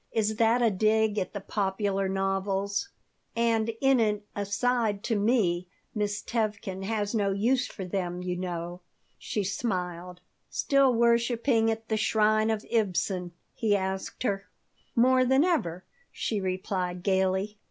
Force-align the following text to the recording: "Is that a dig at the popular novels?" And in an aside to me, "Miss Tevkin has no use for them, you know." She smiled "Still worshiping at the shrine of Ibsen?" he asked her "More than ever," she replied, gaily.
"Is 0.11 0.37
that 0.37 0.63
a 0.63 0.71
dig 0.71 1.19
at 1.19 1.33
the 1.33 1.39
popular 1.39 2.09
novels?" 2.09 2.89
And 3.35 3.69
in 3.81 3.99
an 3.99 4.23
aside 4.35 5.03
to 5.03 5.15
me, 5.15 5.67
"Miss 5.93 6.23
Tevkin 6.23 6.81
has 6.85 7.13
no 7.13 7.29
use 7.33 7.67
for 7.67 7.85
them, 7.85 8.23
you 8.23 8.35
know." 8.35 8.81
She 9.19 9.43
smiled 9.43 10.19
"Still 10.49 10.91
worshiping 10.91 11.69
at 11.69 11.87
the 11.87 11.97
shrine 11.97 12.49
of 12.49 12.65
Ibsen?" 12.71 13.33
he 13.53 13.75
asked 13.75 14.23
her 14.23 14.47
"More 14.95 15.23
than 15.23 15.43
ever," 15.43 15.85
she 16.11 16.41
replied, 16.41 17.03
gaily. 17.03 17.59